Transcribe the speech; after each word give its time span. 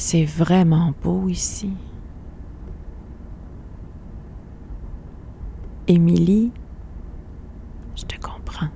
C'est 0.00 0.24
vraiment 0.24 0.94
beau 1.02 1.28
ici. 1.28 1.70
Émilie, 5.88 6.52
je 7.96 8.04
te 8.04 8.14
comprends. 8.20 8.68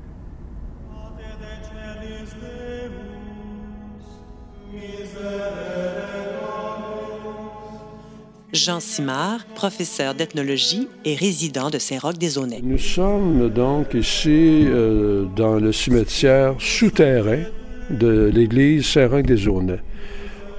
Jean 8.52 8.80
Simard, 8.80 9.44
professeur 9.54 10.16
d'ethnologie 10.16 10.88
et 11.04 11.14
résident 11.14 11.70
de 11.70 11.78
Saint-Roch-des-Aunais. 11.78 12.62
Nous 12.64 12.78
sommes 12.78 13.48
donc 13.48 13.94
ici 13.94 14.64
euh, 14.66 15.26
dans 15.36 15.60
le 15.60 15.70
cimetière 15.70 16.56
souterrain 16.58 17.44
de 17.90 18.28
l'église 18.34 18.86
Saint-Roch-des-Aunais. 18.86 19.82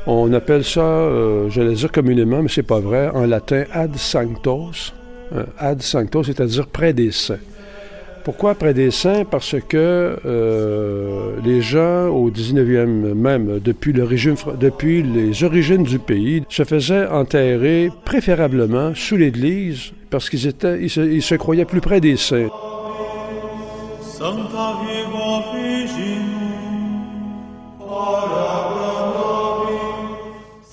On 0.05 0.34
appelle 0.34 0.66
ça, 0.66 0.81
euh, 0.81 1.49
j'allais 1.49 1.75
dire 1.75 1.91
communément, 1.91 2.41
mais 2.41 2.49
c'est 2.49 2.63
pas 2.63 2.80
vrai, 2.80 3.09
en 3.09 3.25
latin 3.25 3.63
ad 3.71 3.95
sanctos. 3.95 4.94
Euh, 5.34 5.45
ad 5.57 5.81
sanctos, 5.81 6.25
c'est-à-dire 6.25 6.67
près 6.67 6.91
des 6.91 7.11
saints. 7.11 7.39
Pourquoi 8.25 8.55
près 8.55 8.73
des 8.73 8.91
saints? 8.91 9.23
Parce 9.30 9.55
que 9.67 10.17
euh, 10.25 11.35
les 11.44 11.61
gens 11.61 12.08
au 12.08 12.30
19e, 12.31 13.13
même 13.13 13.59
depuis, 13.59 13.94
les 13.94 15.44
origines 15.44 15.84
du 15.84 15.99
pays, 15.99 16.44
se 16.49 16.63
faisaient 16.63 17.08
enterrer 17.08 17.89
préférablement 18.03 18.94
sous 18.95 19.17
l'église 19.17 19.91
parce 20.09 20.30
qu'ils 20.30 20.47
étaient, 20.47 20.81
ils 20.81 21.22
se 21.22 21.35
croyaient 21.35 21.66
plus 21.66 21.81
près 21.81 22.02
des 22.02 22.17
saints. 22.17 22.49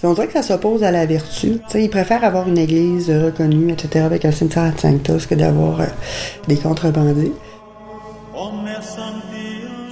On 0.02 0.14
dirait 0.14 0.28
que 0.28 0.32
ça 0.32 0.42
s'oppose 0.42 0.82
à 0.82 0.90
la 0.90 1.04
vertu. 1.04 1.59
T'sais, 1.68 1.84
ils 1.84 1.90
préfèrent 1.90 2.24
avoir 2.24 2.48
une 2.48 2.56
église 2.56 3.10
reconnue, 3.10 3.70
etc., 3.70 4.07
avec 4.07 4.24
un 4.24 4.32
cimetière 4.32 4.65
à 4.65 4.76
Sanctus 4.76 5.26
que 5.26 5.34
d'avoir 5.34 5.82
euh, 5.82 5.87
des 6.48 6.57
contrebandiers. 6.57 7.32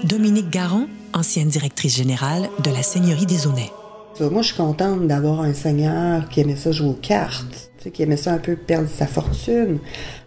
Dominique 0.05 0.49
Garon, 0.49 0.89
ancienne 1.13 1.49
directrice 1.49 1.97
générale 1.97 2.49
de 2.65 2.71
la 2.71 2.83
Seigneurie 2.83 3.27
des 3.27 3.47
Aunais. 3.47 3.71
Moi, 4.21 4.43
je 4.43 4.49
suis 4.49 4.57
contente 4.57 5.07
d'avoir 5.07 5.43
un 5.43 5.53
seigneur 5.53 6.29
qui 6.29 6.41
aimait 6.41 6.57
ça 6.57 6.73
jouer 6.73 6.89
aux 6.89 6.95
cartes, 6.95 7.71
qui 7.93 8.03
aimait 8.03 8.17
ça 8.17 8.33
un 8.33 8.39
peu 8.39 8.57
perdre 8.57 8.89
sa 8.89 9.07
fortune, 9.07 9.79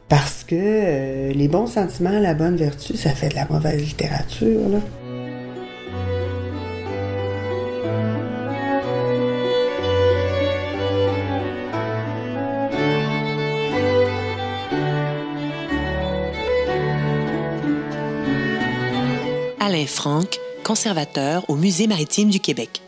parce 0.08 0.44
que 0.44 0.56
euh, 0.56 1.34
les 1.34 1.48
bons 1.48 1.68
sentiments, 1.68 2.20
la 2.20 2.36
bonne 2.36 2.56
vertu, 2.56 2.96
ça 2.96 3.10
fait 3.10 3.30
de 3.30 3.36
la 3.36 3.48
mauvaise 3.50 3.82
littérature. 3.82 4.70
Là. 4.70 4.80
Franck, 19.86 20.40
conservateur 20.64 21.50
au 21.50 21.56
Musée 21.56 21.88
maritime 21.88 22.30
du 22.30 22.40
Québec. 22.40 22.82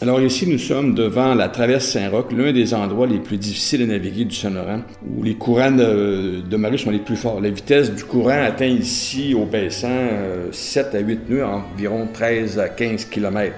Alors 0.00 0.20
ici, 0.20 0.48
nous 0.48 0.58
sommes 0.58 0.94
devant 0.94 1.34
la 1.34 1.48
traverse 1.48 1.86
Saint-Roch, 1.86 2.32
l'un 2.32 2.52
des 2.52 2.74
endroits 2.74 3.06
les 3.06 3.20
plus 3.20 3.36
difficiles 3.36 3.82
à 3.82 3.86
naviguer 3.86 4.24
du 4.24 4.34
Saint-Laurent, 4.34 4.80
où 5.16 5.22
les 5.22 5.34
courants 5.34 5.70
de, 5.70 6.56
marée 6.56 6.78
sont 6.78 6.90
les 6.90 6.98
plus 6.98 7.14
forts. 7.14 7.40
La 7.40 7.50
vitesse 7.50 7.92
du 7.94 8.02
courant 8.02 8.42
atteint 8.42 8.66
ici, 8.66 9.32
au 9.32 9.44
baissant, 9.44 10.08
7 10.50 10.94
à 10.96 10.98
8 10.98 11.30
nœuds, 11.30 11.44
environ 11.46 12.08
13 12.12 12.58
à 12.58 12.68
15 12.68 13.04
km. 13.04 13.54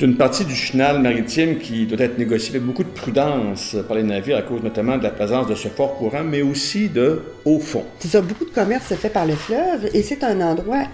C'est 0.00 0.06
une 0.06 0.16
partie 0.16 0.46
du 0.46 0.56
chenal 0.56 1.02
maritime 1.02 1.58
qui 1.58 1.84
doit 1.84 2.00
être 2.00 2.16
négociée 2.16 2.52
avec 2.52 2.62
beaucoup 2.62 2.84
de 2.84 2.88
prudence 2.88 3.76
par 3.86 3.98
les 3.98 4.02
navires 4.02 4.38
à 4.38 4.40
cause 4.40 4.62
notamment 4.62 4.96
de 4.96 5.02
la 5.02 5.10
présence 5.10 5.46
de 5.46 5.54
ce 5.54 5.68
fort 5.68 5.96
courant, 5.96 6.24
mais 6.24 6.40
aussi 6.40 6.88
de 6.88 7.20
haut 7.44 7.58
fond. 7.58 7.84
C'est 7.98 8.08
ça, 8.08 8.22
beaucoup 8.22 8.46
de 8.46 8.50
commerce 8.50 8.86
se 8.88 8.94
fait 8.94 9.10
par 9.10 9.26
le 9.26 9.34
fleuve 9.34 9.90
et 9.92 10.02
c'est 10.02 10.24
un 10.24 10.40
endroit 10.40 10.84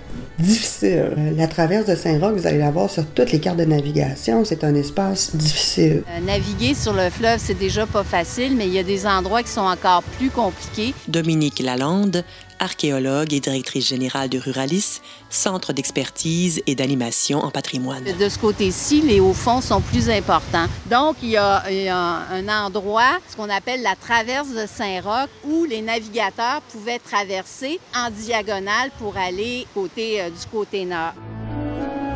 difficile. 0.41 1.13
La 1.37 1.47
traverse 1.47 1.87
de 1.87 1.95
Saint-Roch, 1.95 2.33
vous 2.35 2.49
allez 2.49 2.59
la 2.59 2.73
voir 2.73 2.91
sur 2.91 3.07
toutes 3.07 3.31
les 3.31 3.39
cartes 3.39 3.59
de 3.59 3.65
navigation, 3.65 4.45
c'est 4.45 4.65
un 4.65 4.75
espace 4.75 5.37
difficile. 5.37 6.03
Euh, 6.11 6.27
naviguer 6.27 6.75
sur 6.75 6.93
le 6.93 7.09
fleuve, 7.09 7.39
c'est 7.39 7.57
déjà 7.57 7.87
pas 7.87 8.03
facile, 8.03 8.57
mais 8.57 8.67
il 8.67 8.73
y 8.73 8.79
a 8.81 8.83
des 8.83 9.07
endroits 9.07 9.45
qui 9.45 9.51
sont 9.51 9.61
encore 9.61 10.03
plus 10.19 10.31
compliqués. 10.31 10.95
Dominique 11.07 11.61
Lalande, 11.61 12.25
archéologue 12.59 13.33
et 13.33 13.41
directrice 13.41 13.89
générale 13.89 14.29
de 14.29 14.39
Ruralis, 14.39 15.01
centre 15.31 15.73
d'expertise 15.73 16.63
et 16.67 16.75
d'animation 16.75 17.39
en 17.41 17.51
patrimoine. 17.51 18.05
De 18.05 18.29
ce 18.29 18.39
côté-ci, 18.39 19.01
les 19.03 19.21
hauts 19.21 19.35
fonds 19.35 19.61
sont 19.61 19.81
plus 19.81 20.09
importants. 20.11 20.67
Donc, 20.91 21.17
il 21.23 21.31
y 21.31 21.37
a, 21.37 21.63
il 21.71 21.83
y 21.85 21.89
a 21.89 21.97
un 21.99 22.49
endroit, 22.49 23.19
ce 23.29 23.37
qu'on 23.37 23.51
appelle 23.51 23.83
la 23.83 23.97
traverse 23.97 24.49
de 24.49 24.67
Saint-Roch, 24.67 25.29
où 25.45 25.65
les 25.65 25.83
navigateurs 25.83 26.63
pouvaient 26.73 26.99
traverser 26.99 27.81
en 27.95 28.11
diagonale 28.11 28.91
pour 28.99 29.17
aller 29.17 29.67
côté, 29.75 30.21
euh, 30.21 30.31
du 30.31 30.47
côté 30.51 30.85
nord. 30.85 31.15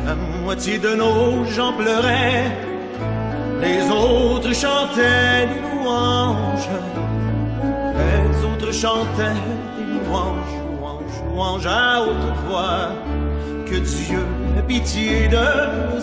La 0.05 0.15
moitié 0.15 0.79
de 0.79 0.95
nos 0.95 1.45
gens 1.45 1.73
pleuraient, 1.73 2.51
les 3.61 3.83
autres 3.89 4.53
chantaient 4.53 5.47
des 5.47 5.61
louanges, 5.61 6.67
les 7.95 8.45
autres 8.45 8.73
chantaient 8.73 9.37
louange, 10.11 10.53
louange, 10.79 11.23
louange 11.29 11.67
à 11.67 12.01
haute 12.01 12.37
voix. 12.47 12.89
Que 13.65 13.77
Dieu 13.77 14.19
ait 14.57 14.63
pitié 14.67 15.29
de 15.29 15.37
nos. 15.37 16.01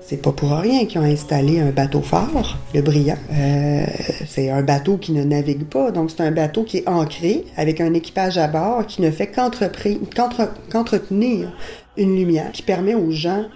C'est 0.00 0.22
pas 0.22 0.32
pour 0.32 0.58
rien 0.58 0.84
qu'ils 0.84 1.00
ont 1.00 1.04
installé 1.04 1.60
un 1.60 1.70
bateau 1.70 2.02
phare, 2.02 2.58
le 2.74 2.82
Brillant. 2.82 3.16
Euh, 3.32 3.86
c'est 4.28 4.50
un 4.50 4.62
bateau 4.62 4.98
qui 4.98 5.12
ne 5.12 5.24
navigue 5.24 5.64
pas, 5.64 5.90
donc 5.90 6.10
c'est 6.10 6.20
un 6.20 6.30
bateau 6.30 6.62
qui 6.62 6.76
est 6.78 6.88
ancré 6.88 7.46
avec 7.56 7.80
un 7.80 7.94
équipage 7.94 8.38
à 8.38 8.46
bord 8.46 8.86
qui 8.86 9.02
ne 9.02 9.10
fait 9.10 9.26
qu'entretenir 9.26 11.52
une 11.96 12.16
lumière 12.16 12.52
qui 12.52 12.62
permet 12.62 12.94
aux 12.94 13.10
gens 13.10 13.46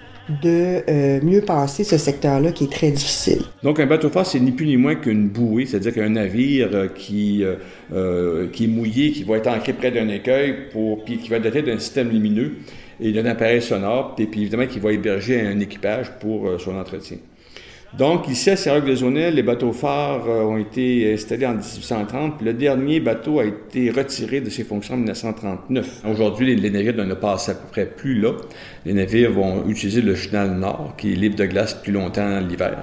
de 0.42 0.82
euh, 0.88 1.20
mieux 1.22 1.40
passer 1.40 1.84
ce 1.84 1.96
secteur-là 1.96 2.52
qui 2.52 2.64
est 2.64 2.72
très 2.72 2.90
difficile. 2.90 3.42
Donc 3.62 3.80
un 3.80 3.86
bateau 3.86 4.08
phare, 4.08 4.26
c'est 4.26 4.40
ni 4.40 4.52
plus 4.52 4.66
ni 4.66 4.76
moins 4.76 4.94
qu'une 4.94 5.28
bouée, 5.28 5.66
c'est-à-dire 5.66 5.94
qu'un 5.94 6.10
navire 6.10 6.68
euh, 6.72 6.88
qui, 6.88 7.44
euh, 7.92 8.48
qui 8.48 8.64
est 8.64 8.68
mouillé, 8.68 9.12
qui 9.12 9.24
va 9.24 9.36
être 9.36 9.48
ancré 9.48 9.72
près 9.72 9.90
d'un 9.90 10.08
écueil, 10.08 10.68
pour, 10.72 11.04
puis 11.04 11.18
qui 11.18 11.28
va 11.28 11.38
doté 11.38 11.62
d'un 11.62 11.78
système 11.78 12.10
lumineux 12.10 12.52
et 13.00 13.12
d'un 13.12 13.26
appareil 13.26 13.62
sonore, 13.62 14.16
et 14.18 14.26
puis 14.26 14.42
évidemment 14.42 14.66
qui 14.66 14.80
va 14.80 14.92
héberger 14.92 15.40
un 15.40 15.60
équipage 15.60 16.10
pour 16.20 16.60
son 16.60 16.76
entretien. 16.76 17.18
Donc, 17.96 18.28
ici 18.28 18.50
à 18.50 18.56
Saint-Roch-des-Aunais, 18.56 19.30
les 19.30 19.42
bateaux 19.42 19.72
phares 19.72 20.28
euh, 20.28 20.42
ont 20.42 20.58
été 20.58 21.14
installés 21.14 21.46
en 21.46 21.54
1830, 21.54 22.36
puis 22.36 22.46
le 22.46 22.52
dernier 22.52 23.00
bateau 23.00 23.40
a 23.40 23.46
été 23.46 23.90
retiré 23.90 24.42
de 24.42 24.50
ses 24.50 24.62
fonctions 24.62 24.94
en 24.94 24.98
1939. 24.98 26.02
Aujourd'hui, 26.06 26.54
les, 26.54 26.56
les 26.56 26.70
navires 26.70 27.06
ne 27.06 27.14
passent 27.14 27.48
à 27.48 27.54
peu 27.54 27.66
près 27.70 27.86
plus 27.86 28.20
là. 28.20 28.32
Les 28.84 28.92
navires 28.92 29.32
vont 29.32 29.66
utiliser 29.66 30.02
le 30.02 30.14
chenal 30.14 30.50
nord, 30.50 30.94
qui 30.98 31.12
est 31.12 31.16
libre 31.16 31.36
de 31.36 31.46
glace 31.46 31.74
plus 31.74 31.92
longtemps 31.92 32.40
l'hiver. 32.40 32.76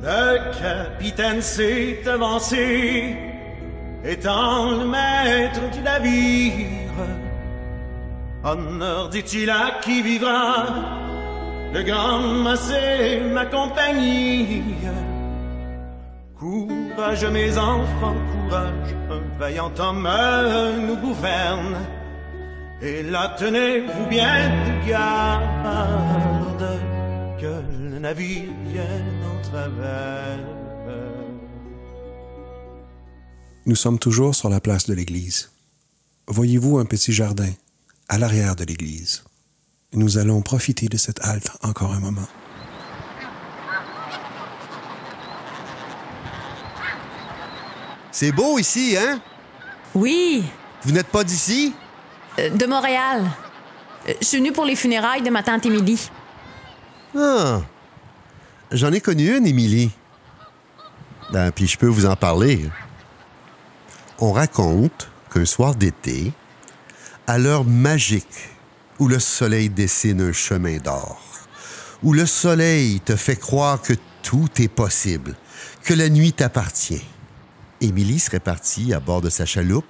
Le 0.00 0.52
capitaine 0.60 1.42
s'est 1.42 2.06
avancé, 2.06 3.16
étant 4.04 4.70
le 4.78 4.86
maître 4.86 5.60
du 5.72 5.80
navire. 5.80 6.83
Honneur 8.44 9.08
dit-il 9.08 9.48
à 9.48 9.80
qui 9.82 10.02
vivra, 10.02 10.66
le 11.72 11.82
grand 11.82 12.20
massé 12.20 13.20
ma 13.32 13.46
compagnie. 13.46 14.62
Courage 16.38 17.24
mes 17.24 17.56
enfants, 17.56 18.14
courage, 18.32 18.94
un 19.10 19.38
vaillant 19.38 19.72
homme 19.78 20.08
nous 20.86 20.96
gouverne. 20.96 21.78
Et 22.82 23.02
là 23.02 23.34
tenez-vous 23.38 24.06
bien 24.10 24.50
de 24.66 24.88
garde, 24.90 26.68
que 27.40 27.62
le 27.80 27.98
navire 27.98 28.50
vienne 28.66 29.22
en 29.24 29.40
travers. 29.48 30.38
Nous 33.64 33.76
sommes 33.76 33.98
toujours 33.98 34.34
sur 34.34 34.50
la 34.50 34.60
place 34.60 34.84
de 34.86 34.92
l'église. 34.92 35.50
Voyez-vous 36.26 36.76
un 36.76 36.84
petit 36.84 37.14
jardin? 37.14 37.48
À 38.08 38.18
l'arrière 38.18 38.56
de 38.56 38.64
l'église. 38.64 39.24
Nous 39.92 40.18
allons 40.18 40.42
profiter 40.42 40.88
de 40.88 40.96
cette 40.96 41.24
halte 41.24 41.50
encore 41.62 41.92
un 41.92 42.00
moment. 42.00 42.26
C'est 48.10 48.32
beau 48.32 48.58
ici, 48.58 48.96
hein? 48.98 49.20
Oui, 49.94 50.44
Vous 50.84 50.92
n'êtes 50.92 51.06
pas 51.08 51.24
d'ici? 51.24 51.74
euh, 52.38 52.50
de 52.50 52.66
Montréal. 52.66 53.24
Euh, 54.08 54.12
Je 54.20 54.26
suis 54.26 54.38
venue 54.38 54.52
pour 54.52 54.64
les 54.64 54.76
funérailles 54.76 55.22
de 55.22 55.30
ma 55.30 55.42
tante 55.42 55.64
Émilie. 55.66 56.10
Ah. 57.16 57.60
J'en 58.70 58.92
ai 58.92 59.00
connu 59.00 59.36
une, 59.36 59.46
Émilie. 59.46 59.90
Ben, 61.32 61.50
puis 61.52 61.66
je 61.66 61.78
peux 61.78 61.86
vous 61.86 62.06
en 62.06 62.16
parler. 62.16 62.68
On 64.18 64.32
raconte 64.32 65.08
qu'un 65.32 65.44
soir 65.44 65.74
d'été, 65.74 66.32
à 67.26 67.38
l'heure 67.38 67.64
magique 67.64 68.50
où 68.98 69.08
le 69.08 69.18
soleil 69.18 69.70
dessine 69.70 70.20
un 70.20 70.32
chemin 70.32 70.76
d'or, 70.76 71.20
où 72.02 72.12
le 72.12 72.26
soleil 72.26 73.00
te 73.00 73.16
fait 73.16 73.36
croire 73.36 73.80
que 73.80 73.94
tout 74.22 74.48
est 74.58 74.68
possible, 74.68 75.34
que 75.82 75.94
la 75.94 76.08
nuit 76.08 76.32
t'appartient. 76.32 77.04
Émilie 77.80 78.20
serait 78.20 78.40
partie 78.40 78.92
à 78.92 79.00
bord 79.00 79.20
de 79.20 79.30
sa 79.30 79.46
chaloupe 79.46 79.86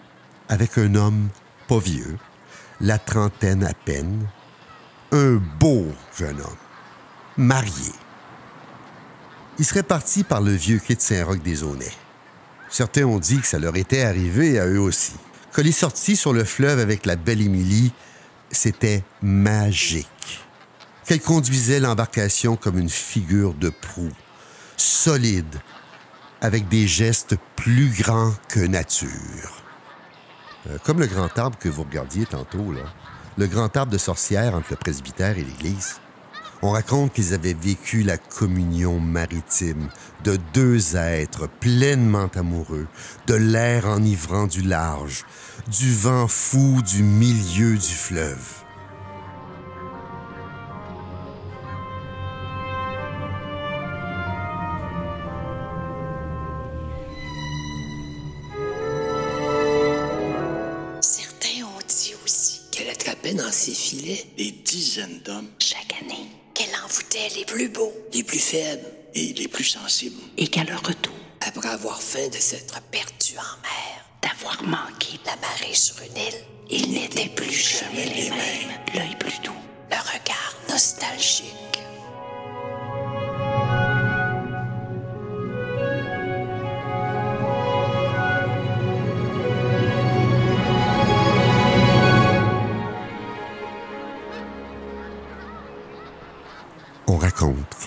avec 0.49 0.79
un 0.79 0.95
homme 0.95 1.29
pas 1.69 1.79
vieux, 1.79 2.19
la 2.81 2.99
trentaine 2.99 3.65
à 3.65 3.75
peine, 3.75 4.27
un 5.13 5.41
beau 5.59 5.87
jeune 6.17 6.41
homme, 6.41 6.57
marié. 7.37 7.93
Il 9.59 9.65
serait 9.65 9.83
parti 9.83 10.25
par 10.25 10.41
le 10.41 10.53
vieux 10.53 10.79
quai 10.79 10.95
de 10.95 11.01
Saint-Roch 11.01 11.43
des 11.43 11.63
Aunais. 11.63 11.93
Certains 12.69 13.05
ont 13.05 13.19
dit 13.19 13.41
que 13.41 13.47
ça 13.47 13.59
leur 13.59 13.77
était 13.77 14.03
arrivé 14.03 14.59
à 14.59 14.67
eux 14.67 14.81
aussi. 14.81 15.15
Les 15.63 15.73
sorties 15.73 16.17
sur 16.17 16.33
le 16.33 16.45
fleuve 16.45 16.81
avec 16.81 17.07
la 17.07 17.17
belle 17.17 17.41
Émilie, 17.41 17.93
c'était 18.51 19.05
magique. 19.23 20.43
Qu'elle 21.07 21.21
conduisait 21.21 21.81
l'embarcation 21.81 22.57
comme 22.57 22.79
une 22.79 22.91
figure 22.91 23.55
de 23.55 23.71
proue, 23.71 24.13
solide, 24.77 25.61
avec 26.41 26.69
des 26.69 26.87
gestes 26.87 27.37
plus 27.57 27.89
grands 27.89 28.35
que 28.49 28.61
nature. 28.61 29.63
Euh, 30.69 30.77
comme 30.83 30.99
le 30.99 31.07
grand 31.07 31.39
arbre 31.39 31.57
que 31.59 31.69
vous 31.69 31.85
regardiez 31.85 32.27
tantôt, 32.27 32.73
là. 32.73 32.83
Le 33.39 33.47
grand 33.47 33.75
arbre 33.77 33.93
de 33.93 33.99
sorcière 33.99 34.55
entre 34.55 34.69
le 34.73 34.77
presbytère 34.77 35.39
et 35.39 35.45
l'église. 35.45 36.01
On 36.67 36.71
raconte 36.71 37.13
qu'ils 37.13 37.35
avaient 37.35 37.53
vécu 37.53 38.03
la 38.03 38.17
communion 38.17 38.99
maritime 38.99 39.91
de 40.25 40.39
deux 40.55 40.97
êtres 40.97 41.47
pleinement 41.47 42.31
amoureux, 42.35 42.87
de 43.27 43.35
l'air 43.35 43.85
enivrant 43.85 44.47
du 44.47 44.63
large, 44.63 45.27
du 45.69 45.95
vent 45.95 46.27
fou 46.27 46.81
du 46.81 47.03
milieu 47.03 47.77
du 47.77 47.95
fleuve. 47.95 48.65
Certains 61.03 61.67
ont 61.67 61.87
dit 61.87 62.15
aussi 62.25 62.63
qu'elle 62.73 62.89
attrapait 62.89 63.35
dans 63.35 63.53
ses 63.53 63.75
filets 63.75 64.25
des 64.39 64.51
dizaines 64.51 65.21
d'hommes 65.27 65.51
chaque 65.59 65.93
année, 66.03 66.31
les 67.37 67.45
plus 67.45 67.69
beaux, 67.69 67.93
les 68.13 68.23
plus 68.23 68.39
faibles, 68.39 68.87
et 69.15 69.33
les 69.35 69.49
plus 69.49 69.65
sensibles. 69.65 70.21
et 70.37 70.49
qu'à 70.49 70.65
leur 70.65 70.83
retour, 70.83 71.15
après 71.41 71.69
avoir 71.69 72.03
faim 72.03 72.29
de 72.29 72.37
s'être 72.39 72.81
perdu 72.91 73.37
en 73.39 73.63
mer, 73.63 74.05
d'avoir 74.23 74.63
manqué 74.65 75.19
la 75.25 75.37
marée 75.37 75.75
sur 75.75 75.97
une 76.03 76.17
île, 76.17 76.45
ils 76.71 76.91
n'étaient 76.91 77.29
plus 77.29 77.53
jamais 77.53 78.07
les 78.07 78.31
mêmes, 78.31 78.71
l'œil 78.95 79.17
plus 79.19 79.41
doux, 79.43 79.53
le 79.91 79.97
regard 79.97 80.55
nostalgique. 80.69 81.64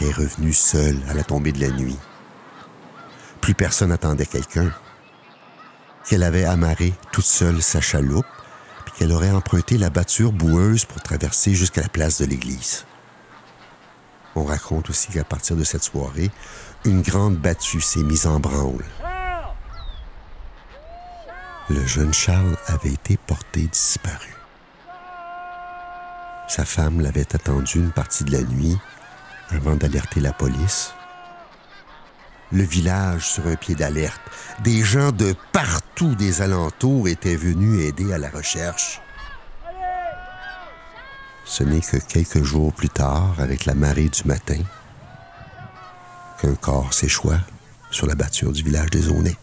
Est 0.06 0.12
revenue 0.12 0.54
seule 0.54 1.00
à 1.10 1.14
la 1.14 1.24
tombée 1.24 1.52
de 1.52 1.62
la 1.62 1.70
nuit. 1.70 1.98
Plus 3.42 3.54
personne 3.54 3.90
n'attendait 3.90 4.26
quelqu'un. 4.26 4.72
Qu'elle 6.06 6.24
avait 6.24 6.46
amarré 6.46 6.94
toute 7.12 7.26
seule 7.26 7.62
sa 7.62 7.82
chaloupe, 7.82 8.26
puis 8.86 8.94
qu'elle 8.98 9.12
aurait 9.12 9.32
emprunté 9.32 9.78
la 9.78 9.90
batture 9.90 10.32
boueuse 10.32 10.86
pour 10.86 11.02
traverser 11.02 11.54
jusqu'à 11.54 11.82
la 11.82 11.90
place 11.90 12.22
de 12.22 12.26
l'église. 12.26 12.86
On 14.36 14.46
raconte 14.46 14.90
aussi 14.90 15.08
qu'à 15.10 15.24
partir 15.24 15.56
de 15.56 15.64
cette 15.64 15.84
soirée, 15.84 16.30
une 16.86 17.02
grande 17.02 17.38
battue 17.38 17.82
s'est 17.82 18.04
mise 18.04 18.28
en 18.28 18.40
branle. 18.40 18.86
Le 21.70 21.86
jeune 21.86 22.14
Charles 22.14 22.56
avait 22.68 22.94
été 22.94 23.18
porté 23.18 23.68
disparu. 23.68 24.34
Sa 26.48 26.64
femme 26.64 27.02
l'avait 27.02 27.36
attendu 27.36 27.80
une 27.80 27.92
partie 27.92 28.24
de 28.24 28.32
la 28.32 28.42
nuit 28.42 28.78
avant 29.50 29.76
d'alerter 29.76 30.20
la 30.20 30.34
police. 30.34 30.94
Le 32.52 32.64
village 32.64 33.28
sur 33.28 33.46
un 33.48 33.56
pied 33.56 33.76
d'alerte. 33.76 34.22
Des 34.64 34.82
gens 34.82 35.12
de 35.12 35.36
partout 35.52 36.16
des 36.16 36.42
alentours 36.42 37.08
étaient 37.08 37.36
venus 37.36 37.82
aider 37.86 38.14
à 38.14 38.18
la 38.18 38.30
recherche. 38.30 39.02
Ce 41.46 41.64
n'est 41.64 41.82
que 41.82 41.98
quelques 41.98 42.44
jours 42.44 42.74
plus 42.74 42.90
tard, 42.90 43.36
avec 43.40 43.66
la 43.66 43.74
marée 43.74 44.10
du 44.10 44.24
matin, 44.26 44.60
qu'un 46.42 46.56
corps 46.56 46.94
s'échoua 46.94 47.40
sur 47.90 48.06
la 48.06 48.16
batture 48.16 48.52
du 48.52 48.64
village 48.64 48.90
des. 48.90 49.38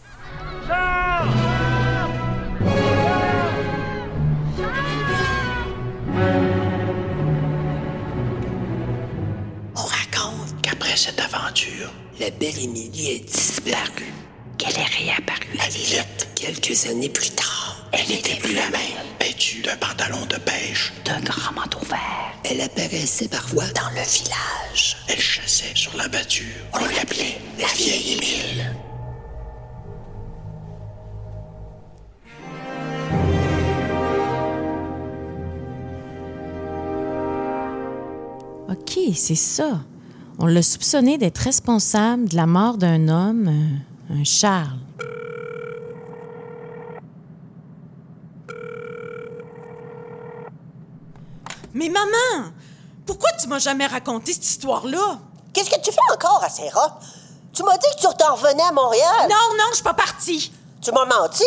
La 12.19 12.29
belle 12.31 12.59
Émilie 12.59 13.11
est 13.11 13.19
disparue, 13.19 14.11
qu'elle 14.57 14.75
est 14.75 15.05
réapparue 15.05 15.57
à 15.59 15.69
Lillette 15.69 16.27
quelques 16.35 16.85
années 16.87 17.07
plus 17.07 17.29
tard. 17.29 17.87
elle 17.93 18.07
n'était 18.09 18.35
plus 18.35 18.53
la 18.53 18.69
même, 18.71 18.81
vêtue 19.21 19.61
d'un 19.61 19.77
pantalon 19.77 20.25
de 20.25 20.35
pêche. 20.35 20.91
d'un 21.05 21.21
grand 21.21 21.53
manteau 21.53 21.79
vert. 21.87 22.33
Elle 22.43 22.59
apparaissait 22.59 23.29
parfois 23.29 23.63
dans 23.67 23.89
le 23.91 24.01
village. 24.01 24.97
Elle 25.07 25.21
chassait 25.21 25.71
sur 25.75 25.95
la 25.95 26.09
batture. 26.09 26.43
On 26.73 26.85
l'appelait 26.87 27.37
la 27.57 27.67
vieille 27.67 28.15
Émile. 28.15 28.75
OK, 38.69 39.15
c'est 39.15 39.35
ça. 39.35 39.79
On 40.37 40.47
l'a 40.47 40.61
soupçonné 40.61 41.17
d'être 41.17 41.37
responsable 41.37 42.27
de 42.27 42.35
la 42.35 42.45
mort 42.45 42.77
d'un 42.77 43.07
homme, 43.07 43.47
un, 44.09 44.19
un 44.19 44.23
Charles. 44.23 44.79
Mais 51.73 51.89
maman, 51.89 52.51
pourquoi 53.05 53.29
tu 53.41 53.47
m'as 53.47 53.59
jamais 53.59 53.85
raconté 53.85 54.33
cette 54.33 54.45
histoire-là? 54.45 55.19
Qu'est-ce 55.53 55.69
que 55.69 55.79
tu 55.81 55.91
fais 55.91 56.13
encore 56.13 56.43
à? 56.43 56.49
Tu 56.49 57.63
m'as 57.63 57.77
dit 57.77 57.87
que 57.95 58.01
tu 58.01 58.17
t'en 58.17 58.35
revenais 58.35 58.63
à 58.63 58.71
Montréal. 58.73 59.29
Non, 59.29 59.57
non, 59.57 59.65
je 59.69 59.75
suis 59.75 59.83
pas 59.83 59.93
partie. 59.93 60.51
Tu 60.81 60.91
m'as 60.91 61.05
menti. 61.05 61.43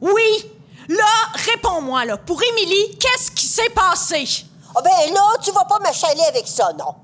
Oui. 0.00 0.50
Là, 0.88 1.04
réponds-moi, 1.34 2.04
là. 2.04 2.16
Pour 2.16 2.40
Émilie, 2.42 2.98
qu'est-ce 2.98 3.30
qui 3.30 3.46
s'est 3.46 3.70
passé? 3.70 4.44
Ah 4.76 4.82
ben 4.82 5.14
là, 5.14 5.36
tu 5.42 5.52
vas 5.52 5.64
pas 5.64 5.78
m'achaler 5.78 6.22
avec 6.28 6.48
ça, 6.48 6.72
non. 6.76 6.94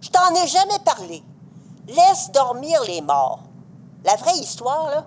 Je 0.00 0.08
t'en 0.10 0.34
ai 0.34 0.46
jamais 0.46 0.78
parlé. 0.84 1.22
Laisse 1.88 2.30
dormir 2.32 2.82
les 2.86 3.00
morts. 3.00 3.40
La 4.04 4.16
vraie 4.16 4.36
histoire, 4.36 4.90
là, 4.90 5.04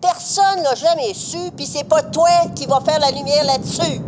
personne 0.00 0.62
l'a 0.62 0.74
jamais 0.74 1.14
su, 1.14 1.50
puis 1.56 1.66
c'est 1.66 1.84
pas 1.84 2.02
toi 2.02 2.28
qui 2.54 2.66
vas 2.66 2.80
faire 2.80 2.98
la 2.98 3.10
lumière 3.10 3.44
là-dessus. 3.44 4.00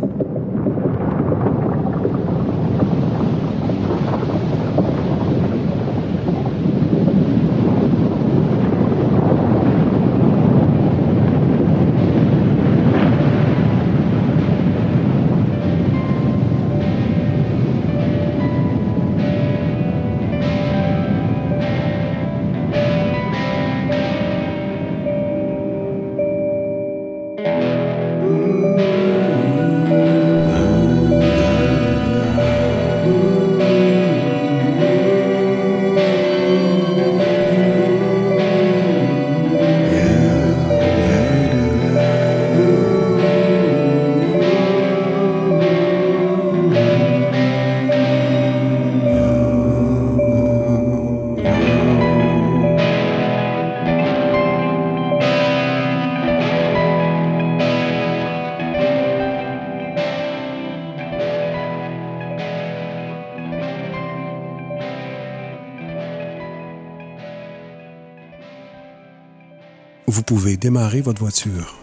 Vous 70.21 70.35
pouvez 70.35 70.55
démarrer 70.55 71.01
votre 71.01 71.19
voiture. 71.19 71.75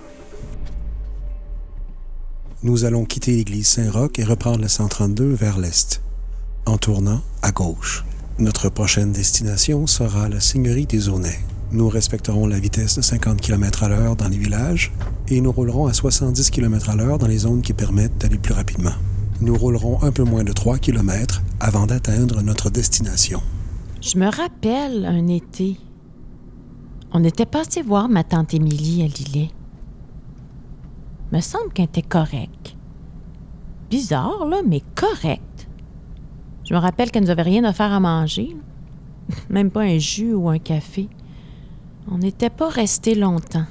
Nous 2.63 2.85
allons 2.85 3.05
quitter 3.05 3.35
l'église 3.35 3.67
Saint-Roch 3.67 4.17
et 4.17 4.23
reprendre 4.23 4.61
le 4.61 4.69
132 4.69 5.33
vers 5.33 5.59
l'est, 5.59 6.01
en 6.65 6.79
tournant 6.79 7.21
à 7.43 7.51
gauche. 7.51 8.05
Notre 8.39 8.69
prochaine 8.69 9.11
destination 9.11 9.89
sera 9.89 10.29
la 10.29 10.39
Seigneurie 10.39 10.87
des 10.87 11.09
Aunais. 11.09 11.41
Nous 11.73 11.89
respecterons 11.89 12.47
la 12.47 12.61
vitesse 12.61 12.95
de 12.95 13.03
50 13.03 13.41
km 13.41 13.83
à 13.83 13.89
l'heure 13.89 14.15
dans 14.15 14.29
les 14.29 14.39
villages 14.39 14.93
et 15.27 15.41
nous 15.41 15.51
roulerons 15.51 15.89
à 15.89 15.93
70 15.93 16.53
km 16.53 16.91
à 16.91 16.95
l'heure 16.95 17.19
dans 17.19 17.27
les 17.27 17.39
zones 17.39 17.63
qui 17.63 17.73
permettent 17.73 18.19
d'aller 18.19 18.39
plus 18.39 18.55
rapidement. 18.55 18.95
Nous 19.41 19.57
roulerons 19.57 20.01
un 20.05 20.13
peu 20.13 20.23
moins 20.23 20.45
de 20.45 20.53
3 20.53 20.79
km 20.79 21.43
avant 21.59 21.87
d'atteindre 21.87 22.41
notre 22.43 22.71
destination. 22.71 23.43
Je 24.01 24.17
me 24.17 24.31
rappelle 24.31 25.07
un 25.07 25.27
été. 25.27 25.77
On 27.13 27.25
était 27.25 27.47
passé 27.47 27.83
voir 27.83 28.09
ma 28.09 28.23
tante 28.23 28.53
Émilie 28.53 29.03
à 29.03 29.07
Lillet. 29.07 29.51
Me 31.33 31.41
semble 31.41 31.73
qu'elle 31.73 31.87
était 31.87 32.03
correcte. 32.03 32.77
Bizarre, 33.91 34.47
là, 34.47 34.59
mais 34.67 34.83
correcte. 34.95 35.69
Je 36.65 36.75
me 36.75 36.79
rappelle 36.79 37.11
qu'elle 37.11 37.25
nous 37.25 37.31
avait 37.31 37.43
rien 37.43 37.65
à 37.65 37.73
faire 37.73 37.93
à 37.93 38.01
manger. 38.01 38.55
Même 39.51 39.71
pas 39.71 39.83
un 39.83 39.99
jus 39.99 40.35
ou 40.35 40.49
un 40.51 40.59
café. 40.59 41.09
On 42.11 42.19
n'était 42.19 42.51
pas 42.51 42.69
resté 42.69 43.15
longtemps. 43.15 43.67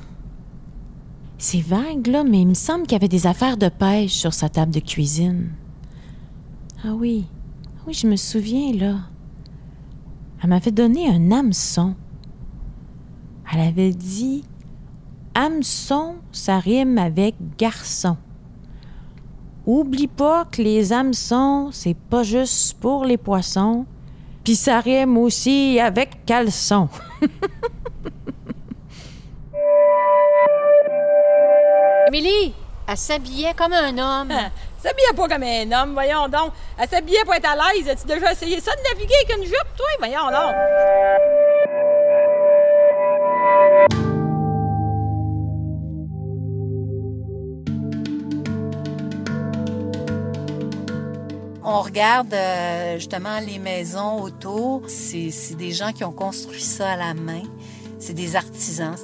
C'est 1.38 1.62
vague, 1.62 2.08
là, 2.08 2.24
mais 2.24 2.41
il 2.41 2.48
me 2.48 2.53
semble 2.56 2.84
qu'il 2.84 2.94
y 2.94 2.96
avait 2.96 3.08
des 3.08 3.27
affaires 3.27 3.58
de 3.58 3.70
pêche 3.70 4.13
sur 4.13 4.34
sa 4.34 4.50
table 4.50 4.72
de 4.72 4.79
cuisine. 4.79 5.51
Ah 6.84 6.96
oui, 6.96 7.25
oui, 7.86 7.94
je 7.94 8.08
me 8.08 8.15
souviens, 8.15 8.74
là. 8.74 8.96
Elle 10.41 10.50
m'avait 10.50 10.72
donné 10.72 11.08
un 11.08 11.32
hameçon. 11.32 11.96
Elle 13.54 13.62
avait 13.62 13.92
dit 13.92 14.44
Hameçon, 15.34 16.16
ça 16.32 16.60
rime 16.60 16.98
avec 16.98 17.36
garçon. 17.58 18.18
Oublie 19.66 20.08
pas 20.08 20.46
que 20.46 20.62
les 20.62 20.92
hameçons, 20.92 21.70
c'est 21.72 21.96
pas 21.96 22.24
juste 22.24 22.80
pour 22.80 23.06
les 23.06 23.18
poissons, 23.18 23.86
puis 24.44 24.56
ça 24.56 24.80
rime 24.80 25.18
aussi 25.18 25.80
avec 25.80 26.25
caleçon. 26.25 26.89
Émilie, 32.08 32.54
elle 32.88 32.98
s'habillait 32.98 33.54
comme 33.54 33.74
un 33.74 33.89
homme. 33.98 34.32
s'habillait 34.82 35.13
pas 35.16 35.27
comme 35.27 35.44
un 35.44 35.72
homme, 35.72 35.94
voyons 35.94 36.30
donc. 36.30 36.54
Elle 36.77 36.88
s'habillait 36.88 37.25
pour 37.25 37.34
être 37.34 37.50
à 37.50 37.56
l'aise. 37.56 37.89
As-tu 37.89 38.08
déjà 38.08 38.32
essayé 38.32 38.62
ça 38.62 38.72
de 38.72 38.82
naviguer 38.94 39.13
avec 39.25 39.38
une 39.38 39.44
jupe, 39.44 39.75
toi? 39.75 39.88
Voyons 40.00 40.27
donc. 40.27 40.56
On 51.79 51.81
regarde 51.81 52.34
euh, 52.34 52.96
justement 52.96 53.39
les 53.39 53.60
maisons 53.60 54.24
autour. 54.24 54.81
C'est 54.88 55.29
c'est 55.29 55.53
des 55.53 55.74
gens 55.74 55.91
qui 55.93 56.03
ont 56.03 56.12
construit 56.12 56.60
ça 56.60 56.93
à 56.93 56.96
la 56.96 57.13
main. 57.13 57.43
C'est 58.00 58.15
des 58.15 58.36
artisans. 58.36 58.96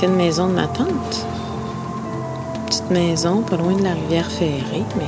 Ancienne 0.00 0.16
maison 0.16 0.48
de 0.48 0.54
ma 0.54 0.66
tante. 0.66 1.26
Petite 2.64 2.90
maison, 2.90 3.42
pas 3.42 3.58
loin 3.58 3.74
de 3.74 3.82
la 3.82 3.92
rivière 3.92 4.30
Ferrée, 4.30 4.82
mais 4.96 5.04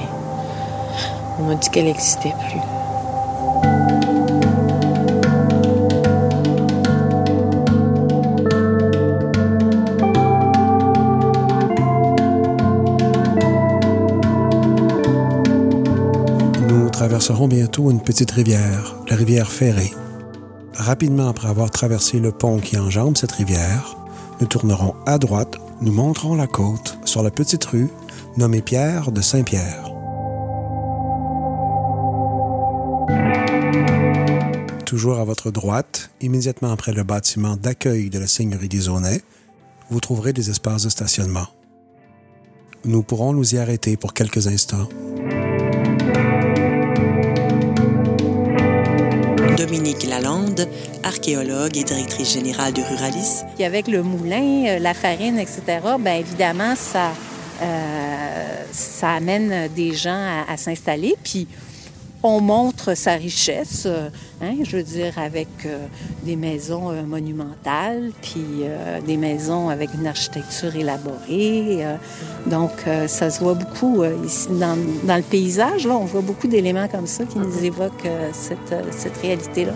on 1.38 1.44
m'a 1.44 1.54
dit 1.54 1.70
qu'elle 1.70 1.86
n'existait 1.86 2.34
plus. 2.50 2.60
Nous 16.68 16.90
traverserons 16.90 17.48
bientôt 17.48 17.90
une 17.90 18.02
petite 18.02 18.30
rivière, 18.32 18.96
la 19.08 19.16
rivière 19.16 19.50
Ferrée. 19.50 19.94
Rapidement 20.74 21.30
après 21.30 21.48
avoir 21.48 21.70
traversé 21.70 22.20
le 22.20 22.30
pont 22.30 22.58
qui 22.58 22.76
enjambe 22.76 23.16
cette 23.16 23.32
rivière, 23.32 23.96
nous 24.42 24.48
tournerons 24.48 24.96
à 25.06 25.18
droite, 25.18 25.56
nous 25.80 25.92
monterons 25.92 26.34
la 26.34 26.48
côte 26.48 26.98
sur 27.04 27.22
la 27.22 27.30
petite 27.30 27.64
rue 27.64 27.88
nommée 28.36 28.60
Pierre 28.60 29.12
de 29.12 29.20
Saint-Pierre. 29.20 29.84
Toujours 34.84 35.20
à 35.20 35.24
votre 35.24 35.52
droite, 35.52 36.10
immédiatement 36.20 36.72
après 36.72 36.92
le 36.92 37.04
bâtiment 37.04 37.56
d'accueil 37.56 38.10
de 38.10 38.18
la 38.18 38.26
Seigneurie 38.26 38.68
des 38.68 38.88
vous 39.90 40.00
trouverez 40.00 40.32
des 40.32 40.50
espaces 40.50 40.82
de 40.82 40.88
stationnement. 40.88 41.46
Nous 42.84 43.04
pourrons 43.04 43.34
nous 43.34 43.54
y 43.54 43.58
arrêter 43.58 43.96
pour 43.96 44.12
quelques 44.12 44.48
instants. 44.48 44.88
Dominique 49.56 50.04
Lalande, 50.04 50.66
archéologue 51.02 51.76
et 51.76 51.84
directrice 51.84 52.32
générale 52.32 52.72
de 52.72 52.80
Ruralis, 52.80 53.42
avec 53.62 53.86
le 53.86 54.02
moulin, 54.02 54.64
euh, 54.66 54.78
la 54.78 54.94
farine, 54.94 55.38
etc., 55.38 55.62
bien 55.98 56.14
évidemment, 56.14 56.74
ça, 56.74 57.12
euh, 57.62 58.64
ça 58.72 59.10
amène 59.10 59.68
des 59.74 59.94
gens 59.94 60.44
à, 60.48 60.52
à 60.52 60.56
s'installer. 60.56 61.14
Puis 61.22 61.46
on 62.22 62.40
montre 62.40 62.94
sa 62.94 63.14
richesse, 63.14 63.84
euh, 63.86 64.08
hein, 64.40 64.54
je 64.62 64.76
veux 64.76 64.82
dire, 64.82 65.18
avec 65.18 65.48
euh, 65.66 65.86
des 66.24 66.36
maisons 66.36 66.90
euh, 66.90 67.02
monumentales, 67.02 68.12
puis 68.22 68.62
euh, 68.62 69.00
des 69.00 69.16
maisons 69.16 69.68
avec 69.68 69.90
une 69.94 70.06
architecture 70.06 70.74
élaborée. 70.74 71.84
donc, 72.46 72.70
ça 73.06 73.30
se 73.30 73.40
voit 73.40 73.54
beaucoup 73.54 74.04
ici 74.24 74.48
dans, 74.50 74.78
dans 75.04 75.16
le 75.16 75.22
paysage. 75.22 75.86
Là, 75.86 75.96
on 75.96 76.04
voit 76.04 76.20
beaucoup 76.20 76.48
d'éléments 76.48 76.88
comme 76.88 77.06
ça 77.06 77.24
qui 77.24 77.38
nous 77.38 77.64
évoquent 77.64 78.08
cette, 78.32 78.72
euh, 78.72 78.82
cette 78.90 79.16
réalité-là. 79.18 79.74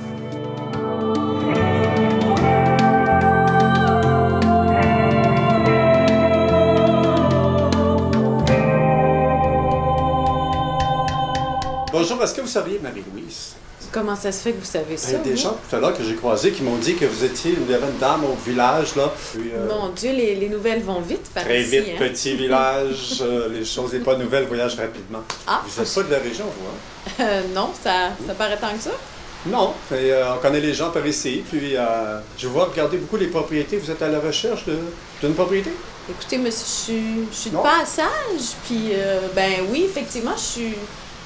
Bonjour, 12.09 12.23
est-ce 12.23 12.35
que 12.35 12.41
vous 12.41 12.47
saviez, 12.47 12.79
Marie-Louise? 12.81 13.55
Comment 13.91 14.15
ça 14.15 14.31
se 14.31 14.43
fait 14.43 14.53
que 14.53 14.61
vous 14.61 14.65
savez 14.65 14.93
Il 14.93 14.95
y 14.95 14.99
ça? 14.99 15.17
a 15.17 15.19
des 15.19 15.37
gens 15.37 15.57
tout 15.69 15.75
à 15.75 15.81
l'heure 15.81 15.93
que 15.93 16.05
j'ai 16.05 16.15
croisés 16.15 16.53
qui 16.53 16.63
m'ont 16.63 16.77
dit 16.77 16.95
que 16.95 17.05
vous 17.05 17.25
étiez, 17.25 17.57
avait 17.69 17.85
une 17.85 17.99
dame 17.99 18.23
au 18.25 18.37
village, 18.49 18.95
là. 18.95 19.13
Puis, 19.33 19.51
euh, 19.53 19.69
Mon 19.69 19.89
Dieu, 19.89 20.13
les, 20.13 20.37
les 20.37 20.49
nouvelles 20.49 20.85
vont 20.85 21.01
vite 21.01 21.29
par 21.35 21.43
Très 21.43 21.63
ici, 21.63 21.81
vite, 21.81 21.89
hein? 21.95 21.99
petit 21.99 22.37
village, 22.37 23.19
euh, 23.23 23.49
les 23.49 23.65
choses 23.65 23.93
n'est 23.93 23.99
pas 23.99 24.15
nouvelles 24.15 24.45
voyagent 24.47 24.77
rapidement. 24.77 25.25
Ah. 25.49 25.63
Vous 25.67 25.81
n'êtes 25.83 25.93
pas 25.93 26.03
de 26.05 26.13
la 26.13 26.19
région, 26.19 26.45
vous, 26.45 26.69
hein? 26.69 27.25
Euh, 27.25 27.43
non, 27.53 27.71
ça, 27.83 28.11
ça 28.25 28.35
paraît 28.35 28.59
tant 28.59 28.73
que 28.77 28.83
ça. 28.85 28.91
Non, 29.47 29.75
on 29.91 30.39
connaît 30.41 30.61
les 30.61 30.75
gens 30.75 30.91
par 30.91 31.05
ici, 31.05 31.43
puis 31.51 31.77
euh, 31.77 32.21
je 32.39 32.47
vois 32.47 32.67
regarder 32.67 32.99
beaucoup 32.99 33.17
les 33.17 33.27
propriétés. 33.27 33.79
Vous 33.79 33.91
êtes 33.91 34.03
à 34.03 34.09
la 34.09 34.21
recherche 34.21 34.65
d'une 35.21 35.35
propriété? 35.35 35.73
Écoutez, 36.09 36.39
monsieur, 36.39 36.65
je 36.65 36.71
suis, 36.71 37.29
je 37.33 37.37
suis 37.37 37.51
de 37.51 37.57
passage, 37.57 38.55
puis 38.65 38.93
ben 39.35 39.55
oui, 39.73 39.83
effectivement, 39.89 40.37
je 40.37 40.41
suis. 40.41 40.75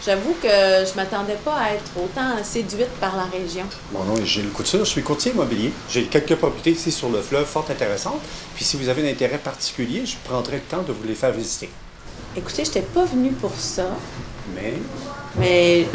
J'avoue 0.05 0.35
que 0.43 0.49
je 0.49 0.95
m'attendais 0.97 1.37
pas 1.45 1.57
à 1.57 1.75
être 1.75 1.91
autant 1.97 2.43
séduite 2.43 2.89
par 3.01 3.17
la 3.17 3.25
région. 3.25 3.65
Mon 3.93 4.03
nom 4.05 4.17
est 4.17 4.25
Gilles 4.25 4.49
Couture, 4.49 4.81
je 4.85 4.91
suis 4.91 5.03
courtier 5.03 5.33
immobilier. 5.33 5.73
J'ai 5.91 6.05
quelques 6.05 6.37
propriétés 6.37 6.71
ici 6.71 6.91
sur 6.91 7.11
le 7.11 7.21
fleuve 7.21 7.45
fort 7.45 7.67
intéressantes. 7.71 8.21
Puis 8.55 8.65
si 8.65 8.79
vous 8.79 8.89
avez 8.89 9.07
un 9.07 9.13
intérêt 9.13 9.39
particulier, 9.39 10.07
je 10.07 10.17
prendrai 10.25 10.57
le 10.57 10.63
temps 10.63 10.83
de 10.83 10.93
vous 10.93 11.07
les 11.07 11.15
faire 11.15 11.33
visiter. 11.33 11.69
Écoutez, 12.35 12.65
je 12.65 12.71
n'étais 12.71 12.83
pas 12.83 13.05
venue 13.05 13.33
pour 13.33 13.53
ça, 13.55 13.89
Mais 14.55 14.75
mais 15.37 15.87